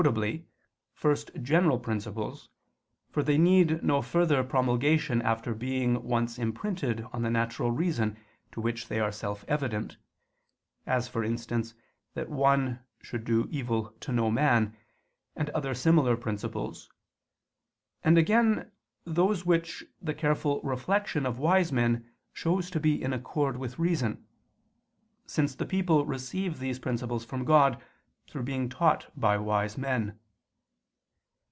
first 0.95 1.29
general 1.43 1.77
principles, 1.77 2.49
for 3.11 3.21
they 3.21 3.37
need 3.37 3.83
no 3.83 4.01
further 4.01 4.43
promulgation 4.43 5.21
after 5.21 5.53
being 5.53 6.01
once 6.01 6.39
imprinted 6.39 7.05
on 7.13 7.21
the 7.21 7.29
natural 7.29 7.69
reason 7.69 8.17
to 8.51 8.59
which 8.59 8.87
they 8.87 8.99
are 8.99 9.11
self 9.11 9.45
evident; 9.47 9.97
as, 10.87 11.07
for 11.07 11.23
instance, 11.23 11.75
that 12.15 12.29
one 12.31 12.79
should 13.03 13.23
do 13.23 13.47
evil 13.51 13.93
to 13.99 14.11
no 14.11 14.31
man, 14.31 14.75
and 15.35 15.51
other 15.51 15.75
similar 15.75 16.17
principles: 16.17 16.89
and 18.03 18.17
again 18.17 18.71
those 19.05 19.45
which 19.45 19.83
the 20.01 20.15
careful 20.15 20.59
reflection 20.63 21.27
of 21.27 21.37
wise 21.37 21.71
men 21.71 22.09
shows 22.33 22.71
to 22.71 22.79
be 22.79 22.99
in 23.03 23.13
accord 23.13 23.55
with 23.55 23.77
reason; 23.77 24.25
since 25.27 25.53
the 25.53 25.65
people 25.67 26.07
receive 26.07 26.57
these 26.57 26.79
principles 26.79 27.23
from 27.23 27.45
God, 27.45 27.79
through 28.27 28.43
being 28.43 28.69
taught 28.69 29.11
by 29.19 29.35
wise 29.37 29.77
men. 29.77 30.17